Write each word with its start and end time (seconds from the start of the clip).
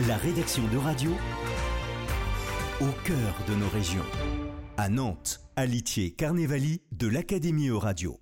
La 0.00 0.16
rédaction 0.16 0.62
de 0.72 0.78
radio 0.78 1.10
au 2.80 2.88
cœur 3.04 3.34
de 3.46 3.54
nos 3.54 3.68
régions. 3.68 4.06
À 4.78 4.88
Nantes, 4.88 5.40
à 5.54 5.66
Litier, 5.66 6.12
Carnevali, 6.12 6.80
de 6.92 7.06
l'Académie 7.08 7.68
Euradio. 7.68 8.21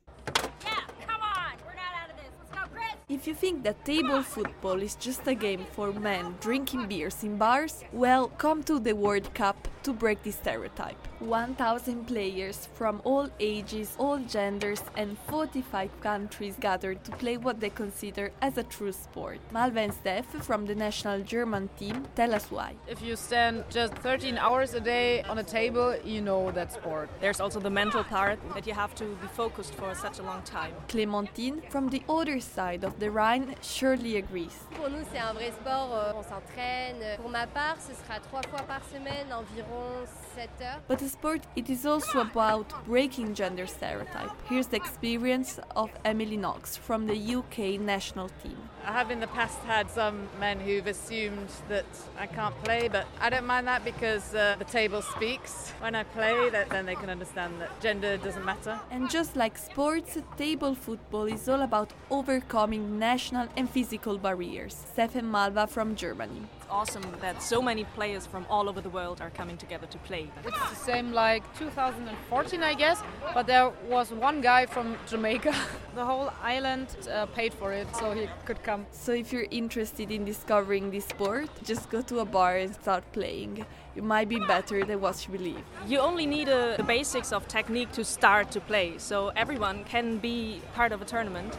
If 3.11 3.27
you 3.27 3.35
think 3.35 3.65
that 3.65 3.85
table 3.85 4.23
football 4.23 4.80
is 4.80 4.95
just 4.95 5.27
a 5.27 5.35
game 5.35 5.67
for 5.73 5.93
men 5.93 6.37
drinking 6.41 6.87
beers 6.87 7.25
in 7.25 7.39
bars, 7.39 7.83
well, 7.93 8.29
come 8.39 8.62
to 8.62 8.79
the 8.79 8.93
World 8.93 9.34
Cup 9.34 9.66
to 9.83 9.93
break 9.93 10.23
this 10.23 10.37
stereotype. 10.37 10.96
1,000 11.19 12.07
players 12.07 12.69
from 12.75 13.02
all 13.05 13.29
ages, 13.41 13.96
all 13.98 14.19
genders, 14.19 14.83
and 14.96 15.19
45 15.29 15.91
countries 16.01 16.55
gathered 16.61 17.02
to 17.05 17.11
play 17.12 17.37
what 17.37 17.59
they 17.59 17.70
consider 17.70 18.30
as 18.43 18.57
a 18.59 18.62
true 18.62 18.93
sport. 18.93 19.38
Malva 19.51 19.80
and 19.80 19.92
Steph 19.92 20.27
from 20.45 20.66
the 20.66 20.74
national 20.74 21.20
German 21.23 21.69
team 21.79 22.06
tell 22.15 22.33
us 22.33 22.47
why. 22.51 22.74
If 22.87 23.02
you 23.02 23.16
stand 23.16 23.65
just 23.70 23.95
13 23.95 24.38
hours 24.38 24.74
a 24.74 24.80
day 24.80 25.23
on 25.23 25.38
a 25.38 25.42
table, 25.42 25.97
you 26.05 26.20
know 26.20 26.52
that 26.52 26.73
sport. 26.73 27.11
There's 27.20 27.41
also 27.41 27.59
the 27.59 27.70
mental 27.70 28.05
part 28.05 28.38
that 28.55 28.69
you 28.69 28.73
have 28.73 28.95
to 28.95 29.05
be 29.05 29.27
focused 29.34 29.74
for 29.74 29.95
such 29.97 30.20
a 30.20 30.23
long 30.23 30.42
time. 30.42 30.73
Clémentine 30.88 31.69
from 31.70 31.88
the 31.88 32.02
other 32.09 32.38
side 32.38 32.84
of 32.84 32.99
the 33.00 33.10
Rhine 33.10 33.54
surely 33.62 34.16
agrees. 34.16 34.56
Pour 34.77 34.88
nous, 34.90 35.02
c'est 35.12 35.18
un 35.18 35.32
vrai 35.32 35.50
sport. 35.60 35.90
euh, 35.92 36.12
On 36.16 36.22
s'entraîne. 36.22 37.16
Pour 37.20 37.30
ma 37.30 37.46
part, 37.46 37.76
ce 37.80 37.92
sera 37.95 38.20
trois 38.20 38.42
fois 38.42 38.60
par 38.68 38.80
semaine, 38.92 39.26
environ 39.32 40.06
7 40.36 40.48
heures. 40.60 40.80
But 40.88 40.98
the 40.98 41.09
sport, 41.09 41.40
it 41.56 41.68
is 41.68 41.86
also 41.86 42.20
about 42.20 42.66
breaking 42.86 43.34
gender 43.34 43.66
stereotype. 43.66 44.30
Here's 44.48 44.68
the 44.68 44.76
experience 44.76 45.59
of 45.74 45.90
Emily 46.04 46.36
Knox 46.36 46.76
from 46.76 47.06
the 47.06 47.16
UK 47.36 47.80
national 47.80 48.28
team. 48.42 48.56
I 48.86 48.92
have 48.92 49.10
in 49.10 49.20
the 49.20 49.26
past 49.26 49.59
had 49.66 49.90
some 49.90 50.26
men 50.38 50.59
who've 50.59 50.87
assumed 50.87 51.48
that 51.68 51.84
I 52.18 52.26
can't 52.26 52.54
play, 52.64 52.88
but 52.88 53.06
I 53.20 53.28
don't 53.28 53.46
mind 53.46 53.66
that 53.66 53.85
because 53.85 54.35
uh, 54.35 54.57
the 54.59 54.64
table 54.64 55.02
speaks. 55.02 55.73
When 55.80 55.95
I 55.95 56.04
play, 56.04 56.48
that, 56.51 56.70
then 56.70 56.87
they 56.87 56.95
can 56.95 57.10
understand 57.10 57.60
that 57.60 57.79
gender 57.82 58.16
doesn't 58.16 58.45
matter. 58.45 58.79
And 58.90 59.10
just 59.10 59.37
like 59.37 59.59
sports, 59.59 60.16
table 60.38 60.74
football 60.74 61.24
is 61.24 61.46
all 61.48 61.60
about 61.60 61.90
overcoming 62.10 62.90
national 62.99 63.49
and 63.57 63.69
physical 63.71 64.19
barriers. 64.19 64.75
Stefan 64.93 65.31
Malva 65.31 65.66
from 65.66 65.94
Germany. 65.94 66.43
It's 66.56 66.66
awesome 66.69 67.05
that 67.21 67.43
so 67.43 67.62
many 67.62 67.84
players 67.84 68.27
from 68.27 68.44
all 68.50 68.69
over 68.69 68.81
the 68.81 68.91
world 68.91 69.21
are 69.21 69.31
coming 69.31 69.56
together 69.56 69.87
to 69.87 69.99
play. 69.99 70.28
It's 70.44 70.71
the 70.71 70.77
same 70.77 71.12
like 71.12 71.43
2014, 71.59 72.62
I 72.62 72.75
guess, 72.75 73.03
but 73.34 73.47
there 73.47 73.71
was 73.88 74.10
one 74.10 74.41
guy 74.41 74.66
from 74.66 74.97
Jamaica. 75.06 75.55
the 75.94 76.05
whole 76.05 76.32
island 76.43 76.88
uh, 77.12 77.27
paid 77.27 77.55
for 77.55 77.72
it, 77.72 77.88
so 77.97 78.12
he 78.12 78.28
could 78.44 78.62
come. 78.62 78.87
So 78.93 79.12
if 79.12 79.32
you're 79.32 79.49
interested 79.50 80.10
in 80.10 80.25
discovering 80.25 80.91
this 80.91 81.06
sport, 81.06 81.49
just 81.65 81.91
go 81.91 82.03
to 82.03 82.21
a 82.21 82.25
bar 82.25 82.56
and 82.56 82.75
start 82.75 83.04
playing. 83.12 83.65
You 83.97 84.03
might 84.03 84.28
be 84.28 84.38
better 84.38 84.84
than 84.84 85.00
what 85.00 85.27
you 85.27 85.32
believe. 85.32 85.62
You 85.87 85.99
only 85.99 86.25
need 86.27 86.49
uh, 86.49 86.77
the 86.77 86.84
basics 86.84 87.32
of 87.32 87.49
technique 87.49 87.91
to 87.93 88.04
start 88.04 88.50
to 88.53 88.60
play, 88.60 88.94
so 88.99 89.32
everyone 89.34 89.84
can 89.84 90.19
be 90.19 90.60
part 90.75 90.93
of 90.93 91.03
a 91.03 91.04
tournament. 91.04 91.56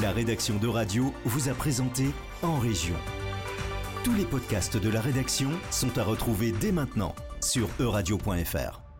La 0.00 0.10
rédaction 0.10 0.56
de 0.56 0.68
radio 0.68 1.12
vous 1.26 1.50
a 1.50 1.52
présenté 1.52 2.06
En 2.40 2.58
Région. 2.58 2.94
Tous 4.04 4.14
les 4.14 4.24
podcasts 4.24 4.78
de 4.78 4.88
la 4.88 5.02
rédaction 5.02 5.50
sont 5.70 5.98
à 5.98 6.02
retrouver 6.02 6.50
dès 6.50 6.72
maintenant 6.72 7.14
sur 7.42 7.68
euradio.fr. 7.78 8.91